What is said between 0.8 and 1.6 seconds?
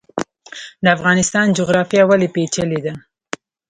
د افغانستان